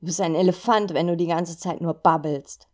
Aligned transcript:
Du 0.00 0.06
bist 0.06 0.20
ein 0.20 0.36
Elefant, 0.36 0.94
wenn 0.94 1.08
du 1.08 1.16
die 1.16 1.26
ganze 1.26 1.58
Zeit 1.58 1.80
nur 1.80 1.92
babbelst. 1.92 2.68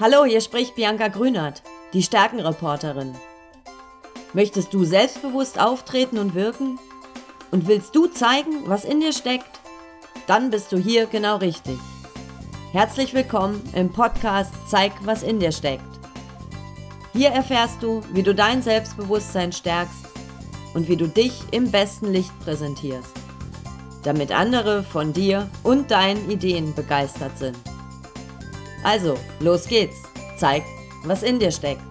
Hallo, 0.00 0.24
hier 0.24 0.40
spricht 0.40 0.76
Bianca 0.76 1.08
Grünert, 1.08 1.62
die 1.92 2.02
Stärkenreporterin. 2.02 3.14
Möchtest 4.32 4.72
du 4.72 4.84
selbstbewusst 4.84 5.60
auftreten 5.60 6.16
und 6.16 6.34
wirken? 6.34 6.78
Und 7.50 7.68
willst 7.68 7.94
du 7.94 8.06
zeigen, 8.06 8.62
was 8.64 8.86
in 8.86 9.00
dir 9.00 9.12
steckt? 9.12 9.60
Dann 10.26 10.48
bist 10.48 10.72
du 10.72 10.78
hier 10.78 11.04
genau 11.04 11.36
richtig. 11.36 11.78
Herzlich 12.72 13.12
willkommen 13.12 13.62
im 13.74 13.92
Podcast 13.92 14.54
Zeig, 14.66 14.92
was 15.04 15.22
in 15.22 15.38
dir 15.38 15.52
steckt. 15.52 15.84
Hier 17.12 17.28
erfährst 17.28 17.82
du, 17.82 18.00
wie 18.14 18.22
du 18.22 18.34
dein 18.34 18.62
Selbstbewusstsein 18.62 19.52
stärkst 19.52 20.09
und 20.74 20.88
wie 20.88 20.96
du 20.96 21.08
dich 21.08 21.32
im 21.50 21.70
besten 21.70 22.12
Licht 22.12 22.38
präsentierst, 22.40 23.12
damit 24.02 24.32
andere 24.32 24.82
von 24.82 25.12
dir 25.12 25.48
und 25.62 25.90
deinen 25.90 26.30
Ideen 26.30 26.74
begeistert 26.74 27.36
sind. 27.38 27.56
Also, 28.82 29.14
los 29.40 29.66
geht's. 29.66 29.96
Zeig, 30.36 30.62
was 31.04 31.22
in 31.22 31.38
dir 31.38 31.50
steckt. 31.50 31.82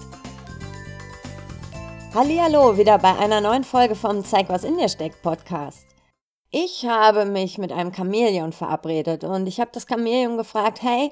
Hallo, 2.15 2.77
wieder 2.77 2.97
bei 2.97 3.15
einer 3.15 3.41
neuen 3.41 3.63
Folge 3.63 3.93
vom 3.93 4.23
Zeig, 4.23 4.49
was 4.49 4.63
in 4.63 4.77
dir 4.77 4.89
steckt 4.89 5.21
Podcast. 5.21 5.85
Ich 6.49 6.87
habe 6.87 7.25
mich 7.25 7.59
mit 7.59 7.71
einem 7.71 7.93
Chamäleon 7.93 8.53
verabredet 8.53 9.23
und 9.23 9.45
ich 9.45 9.59
habe 9.59 9.69
das 9.71 9.85
Chamäleon 9.87 10.35
gefragt, 10.35 10.81
hey, 10.81 11.11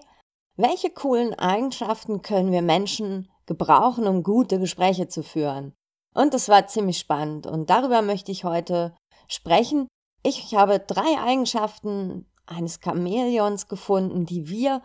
welche 0.55 0.89
coolen 0.89 1.35
Eigenschaften 1.35 2.23
können 2.23 2.51
wir 2.51 2.63
Menschen 2.63 3.29
gebrauchen, 3.45 4.07
um 4.07 4.23
gute 4.23 4.59
Gespräche 4.59 5.07
zu 5.07 5.21
führen? 5.21 5.75
Und 6.17 6.33
das 6.33 6.49
war 6.49 6.65
ziemlich 6.65 6.97
spannend 6.97 7.45
und 7.45 7.69
darüber 7.69 8.01
möchte 8.01 8.31
ich 8.31 8.43
heute 8.43 8.95
sprechen. 9.27 9.87
Ich 10.23 10.55
habe 10.55 10.79
drei 10.79 11.19
Eigenschaften 11.23 12.25
eines 12.47 12.79
Chamäleons 12.83 13.67
gefunden, 13.67 14.25
die 14.25 14.49
wir 14.49 14.81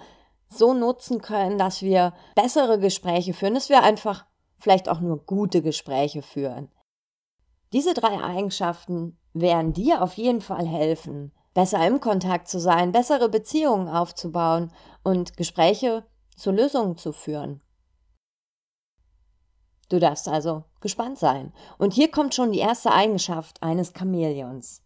so 0.47 0.75
nutzen 0.75 1.23
können, 1.23 1.57
dass 1.57 1.81
wir 1.81 2.13
bessere 2.35 2.79
Gespräche 2.79 3.33
führen, 3.33 3.55
dass 3.55 3.71
wir 3.71 3.83
einfach 3.83 4.27
vielleicht 4.59 4.91
auch 4.91 5.01
nur 5.01 5.25
gute 5.25 5.63
Gespräche 5.63 6.21
führen. 6.21 6.71
Diese 7.73 7.95
drei 7.95 8.23
Eigenschaften 8.23 9.19
werden 9.33 9.73
dir 9.73 10.03
auf 10.03 10.19
jeden 10.19 10.43
Fall 10.43 10.67
helfen, 10.67 11.33
besser 11.55 11.87
im 11.87 12.01
Kontakt 12.01 12.47
zu 12.47 12.61
sein, 12.61 12.93
bessere 12.93 13.31
Beziehungen 13.31 13.89
aufzubauen 13.89 14.71
und 15.03 15.39
Gespräche 15.39 16.05
zu 16.37 16.51
Lösungen 16.51 16.99
zu 16.99 17.11
führen. 17.11 17.63
Du 19.93 20.01
darfst 20.01 20.27
also 20.27 20.65
gespannt 20.81 21.19
sein. 21.19 21.53
Und 21.77 21.93
hier 21.93 22.11
kommt 22.11 22.35
schon 22.35 22.53
die 22.53 22.61
erste 22.61 22.93
Eigenschaft 22.93 23.63
eines 23.63 23.93
Chamäleons. 23.93 24.83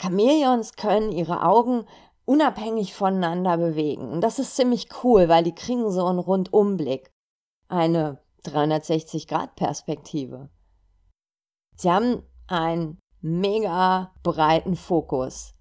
Chamäleons 0.00 0.76
können 0.76 1.12
ihre 1.12 1.42
Augen 1.42 1.84
unabhängig 2.24 2.94
voneinander 2.94 3.58
bewegen. 3.58 4.10
Und 4.10 4.22
das 4.22 4.38
ist 4.38 4.56
ziemlich 4.56 4.88
cool, 5.02 5.28
weil 5.28 5.44
die 5.44 5.54
kriegen 5.54 5.90
so 5.90 6.06
einen 6.06 6.20
Rundumblick. 6.20 7.10
Eine 7.68 8.18
360-Grad-Perspektive. 8.46 10.48
Sie 11.76 11.90
haben 11.90 12.22
einen 12.46 12.98
mega 13.20 14.14
breiten 14.22 14.74
Fokus. 14.74 15.52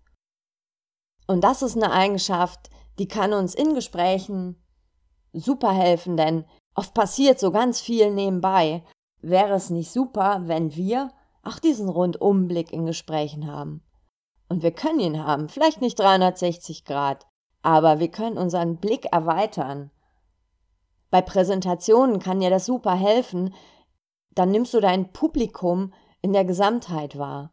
Und 1.27 1.43
das 1.43 1.63
ist 1.63 1.75
eine 1.75 1.91
Eigenschaft, 1.91 2.69
die 2.97 3.09
kann 3.09 3.33
uns 3.33 3.55
in 3.55 3.75
Gesprächen 3.75 4.63
super 5.33 5.73
helfen, 5.73 6.15
denn 6.15 6.45
Oft 6.75 6.93
passiert 6.93 7.39
so 7.39 7.51
ganz 7.51 7.81
viel 7.81 8.11
nebenbei. 8.11 8.83
Wäre 9.21 9.53
es 9.53 9.69
nicht 9.69 9.91
super, 9.91 10.41
wenn 10.45 10.75
wir 10.75 11.11
auch 11.43 11.59
diesen 11.59 11.89
Rundumblick 11.89 12.71
in 12.73 12.85
Gesprächen 12.85 13.51
haben? 13.51 13.83
Und 14.49 14.63
wir 14.63 14.71
können 14.71 14.99
ihn 14.99 15.23
haben, 15.23 15.49
vielleicht 15.49 15.81
nicht 15.81 15.99
360 15.99 16.85
Grad, 16.85 17.25
aber 17.61 17.99
wir 17.99 18.09
können 18.09 18.37
unseren 18.37 18.77
Blick 18.77 19.05
erweitern. 19.11 19.91
Bei 21.09 21.21
Präsentationen 21.21 22.19
kann 22.19 22.39
dir 22.39 22.49
das 22.49 22.65
super 22.65 22.95
helfen, 22.95 23.53
dann 24.35 24.51
nimmst 24.51 24.73
du 24.73 24.79
dein 24.79 25.11
Publikum 25.11 25.93
in 26.21 26.33
der 26.33 26.45
Gesamtheit 26.45 27.17
wahr. 27.17 27.51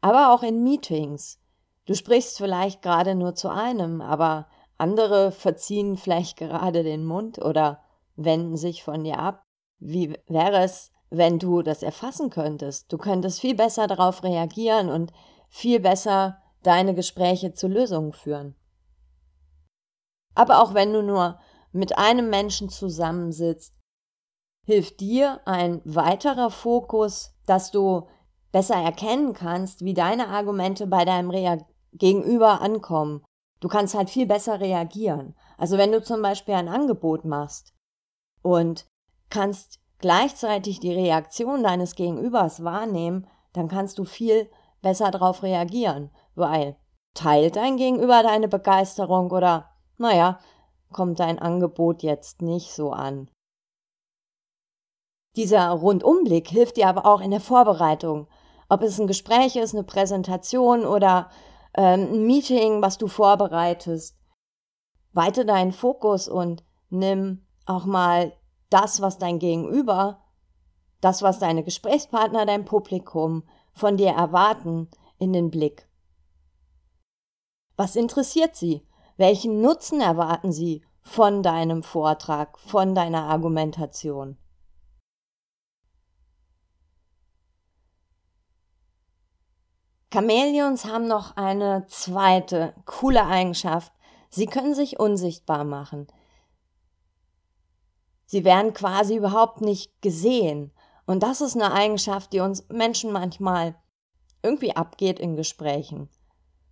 Aber 0.00 0.32
auch 0.32 0.42
in 0.42 0.62
Meetings. 0.62 1.40
Du 1.86 1.94
sprichst 1.94 2.36
vielleicht 2.36 2.82
gerade 2.82 3.14
nur 3.14 3.34
zu 3.34 3.48
einem, 3.48 4.00
aber 4.00 4.46
andere 4.78 5.32
verziehen 5.32 5.96
vielleicht 5.96 6.36
gerade 6.38 6.82
den 6.82 7.04
Mund 7.04 7.38
oder 7.38 7.80
wenden 8.16 8.56
sich 8.56 8.82
von 8.82 9.04
dir 9.04 9.18
ab. 9.18 9.42
Wie 9.78 10.16
wäre 10.26 10.62
es, 10.62 10.90
wenn 11.10 11.38
du 11.38 11.62
das 11.62 11.82
erfassen 11.82 12.30
könntest? 12.30 12.92
Du 12.92 12.98
könntest 12.98 13.40
viel 13.40 13.54
besser 13.54 13.86
darauf 13.86 14.22
reagieren 14.22 14.88
und 14.88 15.12
viel 15.48 15.80
besser 15.80 16.38
deine 16.62 16.94
Gespräche 16.94 17.52
zu 17.52 17.68
Lösungen 17.68 18.12
führen. 18.12 18.56
Aber 20.34 20.62
auch 20.62 20.74
wenn 20.74 20.92
du 20.92 21.02
nur 21.02 21.38
mit 21.72 21.98
einem 21.98 22.30
Menschen 22.30 22.68
zusammensitzt, 22.68 23.74
hilft 24.64 25.00
dir 25.00 25.40
ein 25.44 25.82
weiterer 25.84 26.50
Fokus, 26.50 27.34
dass 27.46 27.70
du 27.70 28.08
besser 28.50 28.76
erkennen 28.76 29.34
kannst, 29.34 29.84
wie 29.84 29.94
deine 29.94 30.28
Argumente 30.28 30.86
bei 30.86 31.04
deinem 31.04 31.30
Rea 31.30 31.58
Gegenüber 31.92 32.60
ankommen. 32.60 33.24
Du 33.60 33.68
kannst 33.68 33.94
halt 33.94 34.10
viel 34.10 34.26
besser 34.26 34.60
reagieren. 34.60 35.34
Also 35.56 35.78
wenn 35.78 35.92
du 35.92 36.02
zum 36.02 36.22
Beispiel 36.22 36.54
ein 36.54 36.68
Angebot 36.68 37.24
machst, 37.24 37.73
und 38.44 38.86
kannst 39.30 39.80
gleichzeitig 39.98 40.78
die 40.78 40.92
Reaktion 40.92 41.62
deines 41.62 41.94
Gegenübers 41.94 42.62
wahrnehmen, 42.62 43.26
dann 43.54 43.68
kannst 43.68 43.98
du 43.98 44.04
viel 44.04 44.50
besser 44.82 45.10
darauf 45.10 45.42
reagieren, 45.42 46.10
weil 46.34 46.76
teilt 47.14 47.56
dein 47.56 47.76
Gegenüber 47.76 48.22
deine 48.22 48.48
Begeisterung 48.48 49.30
oder, 49.30 49.70
naja, 49.96 50.38
kommt 50.92 51.20
dein 51.20 51.38
Angebot 51.38 52.02
jetzt 52.02 52.42
nicht 52.42 52.72
so 52.72 52.92
an. 52.92 53.30
Dieser 55.36 55.70
Rundumblick 55.70 56.48
hilft 56.48 56.76
dir 56.76 56.88
aber 56.88 57.06
auch 57.06 57.20
in 57.20 57.30
der 57.30 57.40
Vorbereitung. 57.40 58.28
Ob 58.68 58.82
es 58.82 59.00
ein 59.00 59.06
Gespräch 59.06 59.56
ist, 59.56 59.74
eine 59.74 59.84
Präsentation 59.84 60.84
oder 60.84 61.30
ähm, 61.76 62.12
ein 62.12 62.26
Meeting, 62.26 62.82
was 62.82 62.98
du 62.98 63.08
vorbereitest. 63.08 64.16
Weite 65.12 65.44
deinen 65.44 65.72
Fokus 65.72 66.28
und 66.28 66.62
nimm 66.90 67.43
auch 67.66 67.84
mal 67.84 68.32
das, 68.70 69.00
was 69.00 69.18
dein 69.18 69.38
Gegenüber, 69.38 70.22
das, 71.00 71.22
was 71.22 71.38
deine 71.38 71.62
Gesprächspartner, 71.62 72.46
dein 72.46 72.64
Publikum 72.64 73.44
von 73.72 73.96
dir 73.96 74.10
erwarten, 74.10 74.88
in 75.18 75.32
den 75.32 75.50
Blick. 75.50 75.88
Was 77.76 77.96
interessiert 77.96 78.56
sie? 78.56 78.86
Welchen 79.16 79.60
Nutzen 79.60 80.00
erwarten 80.00 80.52
sie 80.52 80.82
von 81.00 81.42
deinem 81.42 81.82
Vortrag, 81.82 82.58
von 82.58 82.94
deiner 82.94 83.24
Argumentation? 83.24 84.38
Chamäleons 90.12 90.84
haben 90.84 91.08
noch 91.08 91.36
eine 91.36 91.86
zweite 91.88 92.74
coole 92.86 93.26
Eigenschaft. 93.26 93.92
Sie 94.30 94.46
können 94.46 94.74
sich 94.74 95.00
unsichtbar 95.00 95.64
machen. 95.64 96.06
Sie 98.34 98.44
werden 98.44 98.74
quasi 98.74 99.14
überhaupt 99.14 99.60
nicht 99.60 100.02
gesehen. 100.02 100.72
Und 101.06 101.22
das 101.22 101.40
ist 101.40 101.54
eine 101.54 101.72
Eigenschaft, 101.72 102.32
die 102.32 102.40
uns 102.40 102.68
Menschen 102.68 103.12
manchmal 103.12 103.76
irgendwie 104.42 104.74
abgeht 104.74 105.20
in 105.20 105.36
Gesprächen. 105.36 106.08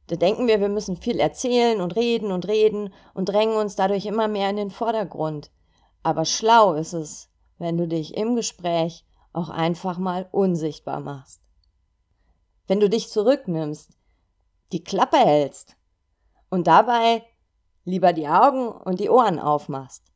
Da 0.09 0.17
denken 0.17 0.49
wir, 0.49 0.59
wir 0.59 0.69
müssen 0.69 0.97
viel 0.97 1.21
erzählen 1.21 1.81
und 1.81 1.95
reden 1.95 2.33
und 2.33 2.49
reden 2.49 2.93
und 3.15 3.29
drängen 3.29 3.55
uns 3.55 3.77
dadurch 3.77 4.07
immer 4.07 4.27
mehr 4.27 4.51
in 4.51 4.57
den 4.57 4.71
Vordergrund. 4.71 5.53
Aber 6.03 6.25
schlau 6.25 6.73
ist 6.73 6.95
es, 6.95 7.31
wenn 7.59 7.79
du 7.79 7.87
dich 7.87 8.17
im 8.17 8.35
Gespräch 8.35 9.07
auch 9.33 9.49
einfach 9.49 9.99
mal 9.99 10.29
unsichtbar 10.33 10.99
machst. 10.99 11.43
Wenn 12.67 12.81
du 12.81 12.91
dich 12.91 13.09
zurücknimmst, 13.09 13.97
die 14.73 14.83
Klappe 14.83 15.19
hältst 15.19 15.77
und 16.51 16.67
dabei 16.67 17.23
lieber 17.85 18.13
die 18.13 18.27
Augen 18.27 18.67
und 18.67 18.99
die 18.99 19.11
Ohren 19.11 19.39
aufmachst. 19.39 20.12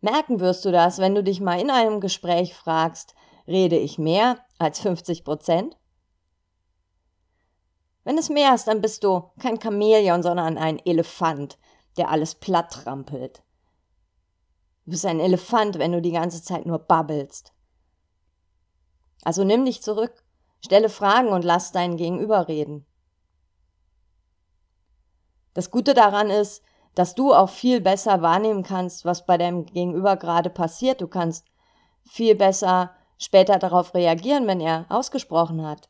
Merken 0.00 0.40
wirst 0.40 0.64
du 0.64 0.72
das, 0.72 0.98
wenn 0.98 1.14
du 1.14 1.22
dich 1.22 1.40
mal 1.40 1.60
in 1.60 1.70
einem 1.70 2.00
Gespräch 2.00 2.54
fragst, 2.54 3.14
rede 3.46 3.76
ich 3.76 3.98
mehr 3.98 4.38
als 4.58 4.80
50 4.80 5.24
Prozent? 5.24 5.76
Wenn 8.04 8.16
es 8.16 8.30
mehr 8.30 8.54
ist, 8.54 8.66
dann 8.66 8.80
bist 8.80 9.04
du 9.04 9.30
kein 9.38 9.60
Chamäleon, 9.60 10.22
sondern 10.22 10.56
ein 10.56 10.78
Elefant, 10.84 11.58
der 11.96 12.08
alles 12.08 12.34
platt 12.34 12.72
trampelt. 12.72 13.42
Du 14.84 14.92
bist 14.92 15.04
ein 15.04 15.20
Elefant, 15.20 15.78
wenn 15.78 15.92
du 15.92 16.00
die 16.00 16.12
ganze 16.12 16.42
Zeit 16.42 16.64
nur 16.64 16.78
babbelst. 16.78 17.52
Also 19.22 19.44
nimm 19.44 19.66
dich 19.66 19.82
zurück, 19.82 20.24
stelle 20.64 20.88
Fragen 20.88 21.28
und 21.28 21.44
lass 21.44 21.72
deinen 21.72 21.98
Gegenüber 21.98 22.48
reden. 22.48 22.86
Das 25.52 25.70
Gute 25.70 25.92
daran 25.92 26.30
ist, 26.30 26.62
dass 26.94 27.14
du 27.14 27.32
auch 27.32 27.48
viel 27.48 27.80
besser 27.80 28.22
wahrnehmen 28.22 28.62
kannst, 28.62 29.04
was 29.04 29.26
bei 29.26 29.38
deinem 29.38 29.66
Gegenüber 29.66 30.16
gerade 30.16 30.50
passiert. 30.50 31.00
Du 31.00 31.08
kannst 31.08 31.46
viel 32.04 32.34
besser 32.34 32.90
später 33.18 33.58
darauf 33.58 33.94
reagieren, 33.94 34.46
wenn 34.46 34.60
er 34.60 34.86
ausgesprochen 34.88 35.66
hat. 35.66 35.88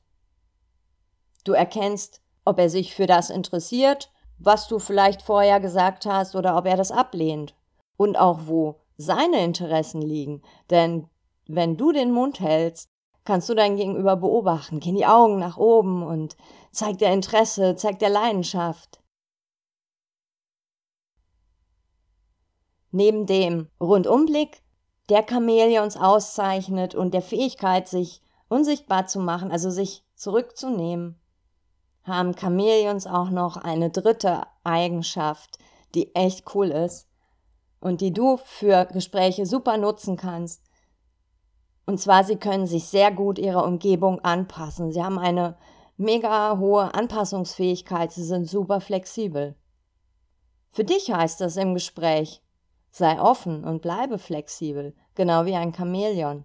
Du 1.45 1.53
erkennst, 1.53 2.21
ob 2.45 2.59
er 2.59 2.69
sich 2.69 2.95
für 2.95 3.07
das 3.07 3.31
interessiert, 3.31 4.11
was 4.39 4.69
du 4.69 4.79
vielleicht 4.79 5.23
vorher 5.23 5.61
gesagt 5.61 6.07
hast, 6.07 6.35
oder 6.35 6.57
ob 6.57 6.67
er 6.67 6.77
das 6.77 6.91
ablehnt. 6.91 7.55
Und 7.97 8.19
auch 8.19 8.41
wo 8.47 8.81
seine 8.97 9.45
Interessen 9.45 10.03
liegen. 10.03 10.43
Denn 10.71 11.09
wenn 11.47 11.77
du 11.77 11.93
den 11.93 12.13
Mund 12.13 12.41
hältst, 12.41 12.91
kannst 13.25 13.49
du 13.49 13.55
dein 13.55 13.77
Gegenüber 13.77 14.17
beobachten. 14.17 14.81
Gehen 14.81 14.97
die 14.97 15.07
Augen 15.07 15.39
nach 15.39 15.57
oben 15.57 16.03
und 16.03 16.37
zeigt 16.73 17.03
er 17.03 17.13
Interesse, 17.13 17.77
zeigt 17.77 18.03
er 18.03 18.11
Leidenschaft. 18.11 19.00
Neben 22.91 23.27
dem 23.27 23.69
Rundumblick, 23.81 24.63
der 25.09 25.25
Chamäleons 25.29 25.97
auszeichnet 25.97 26.95
und 26.95 27.15
der 27.15 27.23
Fähigkeit, 27.23 27.89
sich 27.89 28.23
unsichtbar 28.49 29.07
zu 29.07 29.21
machen, 29.21 29.51
also 29.51 29.71
sich 29.71 30.05
zurückzunehmen, 30.15 31.21
haben 32.05 32.37
Chamäleons 32.37 33.07
auch 33.07 33.31
noch 33.31 33.57
eine 33.57 33.91
dritte 33.91 34.43
Eigenschaft, 34.65 35.59
die 35.95 36.15
echt 36.15 36.55
cool 36.55 36.71
ist 36.71 37.09
und 37.81 38.01
die 38.01 38.13
du 38.13 38.37
für 38.37 38.87
Gespräche 38.87 39.47
super 39.47 39.77
nutzen 39.77 40.17
kannst. 40.17 40.63
Und 41.87 41.99
zwar, 41.99 42.25
sie 42.25 42.37
können 42.37 42.67
sich 42.67 42.85
sehr 42.85 43.11
gut 43.11 43.39
ihrer 43.39 43.65
Umgebung 43.65 44.21
anpassen. 44.21 44.93
Sie 44.93 45.03
haben 45.03 45.19
eine 45.19 45.57
mega 45.97 46.59
hohe 46.59 46.95
Anpassungsfähigkeit. 46.95 48.13
Sie 48.13 48.23
sind 48.23 48.47
super 48.47 48.81
flexibel. 48.81 49.57
Für 50.71 50.85
dich 50.85 51.11
heißt 51.13 51.41
das 51.41 51.57
im 51.57 51.75
Gespräch, 51.75 52.43
sei 52.91 53.21
offen 53.21 53.65
und 53.65 53.83
bleibe 53.83 54.19
flexibel, 54.19 54.95
genau 55.15 55.45
wie 55.45 55.55
ein 55.55 55.75
Chamäleon. 55.75 56.45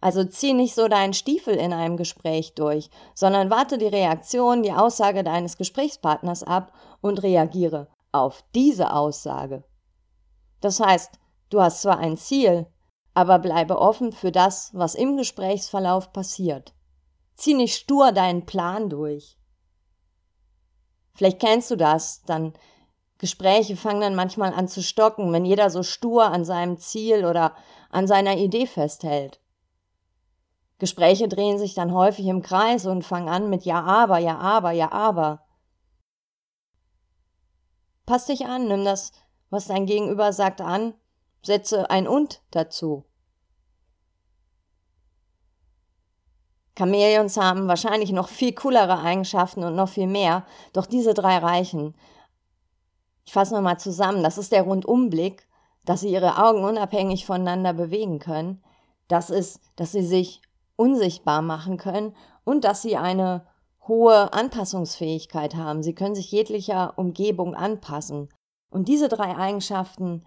Also 0.00 0.24
zieh 0.24 0.52
nicht 0.52 0.74
so 0.74 0.88
deinen 0.88 1.14
Stiefel 1.14 1.54
in 1.54 1.72
einem 1.72 1.96
Gespräch 1.96 2.54
durch, 2.54 2.90
sondern 3.14 3.50
warte 3.50 3.78
die 3.78 3.86
Reaktion, 3.86 4.64
die 4.64 4.72
Aussage 4.72 5.22
deines 5.22 5.56
Gesprächspartners 5.56 6.42
ab 6.42 6.72
und 7.00 7.22
reagiere 7.22 7.88
auf 8.10 8.42
diese 8.54 8.92
Aussage. 8.92 9.62
Das 10.60 10.80
heißt, 10.80 11.20
du 11.50 11.60
hast 11.60 11.82
zwar 11.82 11.98
ein 11.98 12.16
Ziel, 12.16 12.66
aber 13.14 13.38
bleibe 13.38 13.78
offen 13.78 14.12
für 14.12 14.32
das, 14.32 14.70
was 14.74 14.94
im 14.94 15.16
Gesprächsverlauf 15.16 16.12
passiert. 16.12 16.74
Zieh 17.36 17.54
nicht 17.54 17.76
stur 17.76 18.10
deinen 18.10 18.44
Plan 18.44 18.90
durch. 18.90 19.38
Vielleicht 21.14 21.40
kennst 21.40 21.70
du 21.70 21.76
das, 21.76 22.22
dann 22.24 22.54
Gespräche 23.22 23.76
fangen 23.76 24.00
dann 24.00 24.16
manchmal 24.16 24.52
an 24.52 24.66
zu 24.66 24.82
stocken, 24.82 25.32
wenn 25.32 25.44
jeder 25.44 25.70
so 25.70 25.84
stur 25.84 26.24
an 26.24 26.44
seinem 26.44 26.78
Ziel 26.78 27.24
oder 27.24 27.54
an 27.88 28.08
seiner 28.08 28.36
Idee 28.36 28.66
festhält. 28.66 29.40
Gespräche 30.80 31.28
drehen 31.28 31.56
sich 31.56 31.74
dann 31.74 31.94
häufig 31.94 32.26
im 32.26 32.42
Kreis 32.42 32.84
und 32.84 33.04
fangen 33.04 33.28
an 33.28 33.48
mit 33.48 33.64
Ja, 33.64 33.80
aber, 33.84 34.18
ja, 34.18 34.38
aber, 34.38 34.72
ja, 34.72 34.90
aber. 34.90 35.46
Pass 38.06 38.26
dich 38.26 38.44
an, 38.46 38.66
nimm 38.66 38.84
das, 38.84 39.12
was 39.50 39.68
dein 39.68 39.86
Gegenüber 39.86 40.32
sagt, 40.32 40.60
an, 40.60 40.94
setze 41.42 41.88
ein 41.90 42.08
Und 42.08 42.42
dazu. 42.50 43.04
Chamäleons 46.76 47.36
haben 47.36 47.68
wahrscheinlich 47.68 48.10
noch 48.10 48.26
viel 48.26 48.52
coolere 48.52 48.98
Eigenschaften 48.98 49.62
und 49.62 49.76
noch 49.76 49.90
viel 49.90 50.08
mehr, 50.08 50.44
doch 50.72 50.86
diese 50.86 51.14
drei 51.14 51.38
reichen. 51.38 51.94
Ich 53.24 53.32
fasse 53.32 53.54
nochmal 53.54 53.78
zusammen. 53.78 54.22
Das 54.22 54.38
ist 54.38 54.52
der 54.52 54.62
Rundumblick, 54.62 55.46
dass 55.84 56.00
sie 56.00 56.10
ihre 56.10 56.42
Augen 56.42 56.64
unabhängig 56.64 57.26
voneinander 57.26 57.72
bewegen 57.72 58.18
können. 58.18 58.62
Das 59.08 59.30
ist, 59.30 59.60
dass 59.76 59.92
sie 59.92 60.04
sich 60.04 60.42
unsichtbar 60.76 61.42
machen 61.42 61.76
können 61.76 62.14
und 62.44 62.64
dass 62.64 62.82
sie 62.82 62.96
eine 62.96 63.46
hohe 63.86 64.32
Anpassungsfähigkeit 64.32 65.54
haben. 65.54 65.82
Sie 65.82 65.94
können 65.94 66.14
sich 66.14 66.30
jeglicher 66.30 66.98
Umgebung 66.98 67.54
anpassen. 67.54 68.28
Und 68.70 68.88
diese 68.88 69.08
drei 69.08 69.36
Eigenschaften 69.36 70.24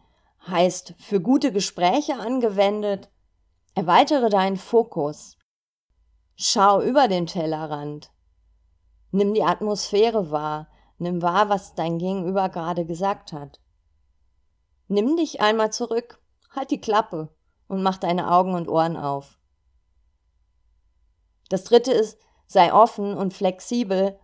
heißt 0.48 0.94
für 0.98 1.22
gute 1.22 1.52
Gespräche 1.52 2.20
angewendet, 2.20 3.10
erweitere 3.74 4.30
deinen 4.30 4.58
Fokus. 4.58 5.38
Schau 6.36 6.82
über 6.82 7.08
den 7.08 7.28
Tellerrand. 7.28 8.12
Nimm 9.12 9.34
die 9.34 9.44
Atmosphäre 9.44 10.32
wahr. 10.32 10.68
Nimm 10.98 11.22
wahr, 11.22 11.50
was 11.50 11.76
dein 11.76 11.98
Gegenüber 11.98 12.50
gerade 12.50 12.86
gesagt 12.86 13.34
hat. 13.34 13.60
Nimm 14.88 15.18
dich 15.18 15.42
einmal 15.42 15.72
zurück, 15.72 16.20
halt 16.56 16.72
die 16.72 16.80
Klappe 16.80 17.30
und 17.68 17.84
mach 17.84 17.98
deine 17.98 18.32
Augen 18.32 18.54
und 18.54 18.70
Ohren 18.70 18.96
auf. 18.96 19.38
Das 21.50 21.64
dritte 21.64 21.92
ist, 21.92 22.18
sei 22.48 22.74
offen 22.74 23.16
und 23.16 23.34
flexibel 23.34 24.18